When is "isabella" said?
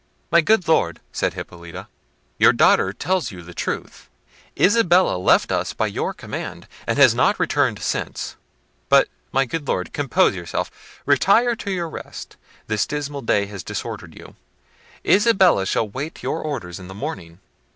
4.59-5.15, 15.05-15.67